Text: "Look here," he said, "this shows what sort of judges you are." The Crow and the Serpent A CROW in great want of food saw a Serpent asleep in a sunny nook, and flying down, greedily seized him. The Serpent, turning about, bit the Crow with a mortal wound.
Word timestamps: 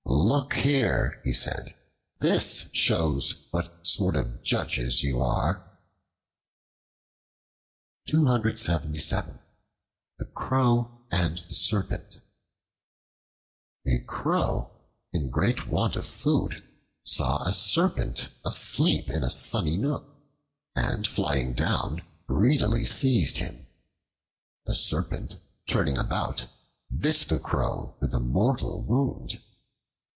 "Look 0.13 0.53
here," 0.55 1.19
he 1.23 1.31
said, 1.33 1.73
"this 2.19 2.69
shows 2.73 3.47
what 3.51 3.85
sort 3.87 4.15
of 4.15 4.43
judges 4.43 5.03
you 5.03 5.21
are." 5.21 5.77
The 8.05 8.51
Crow 10.33 11.01
and 11.09 11.37
the 11.37 11.53
Serpent 11.53 12.21
A 13.87 13.99
CROW 14.05 14.71
in 15.11 15.29
great 15.29 15.67
want 15.67 15.95
of 15.95 16.05
food 16.05 16.63
saw 17.03 17.43
a 17.43 17.53
Serpent 17.53 18.29
asleep 18.45 19.09
in 19.09 19.23
a 19.23 19.29
sunny 19.29 19.75
nook, 19.77 20.05
and 20.75 21.07
flying 21.07 21.53
down, 21.53 22.03
greedily 22.27 22.85
seized 22.85 23.37
him. 23.37 23.67
The 24.65 24.75
Serpent, 24.75 25.37
turning 25.67 25.97
about, 25.97 26.47
bit 26.95 27.17
the 27.27 27.39
Crow 27.39 27.95
with 27.99 28.13
a 28.13 28.19
mortal 28.19 28.81
wound. 28.83 29.41